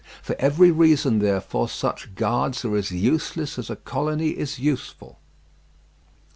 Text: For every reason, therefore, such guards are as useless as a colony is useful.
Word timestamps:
For 0.23 0.35
every 0.39 0.71
reason, 0.71 1.19
therefore, 1.19 1.69
such 1.69 2.15
guards 2.15 2.65
are 2.65 2.75
as 2.75 2.89
useless 2.91 3.59
as 3.59 3.69
a 3.69 3.75
colony 3.75 4.29
is 4.29 4.57
useful. 4.57 5.19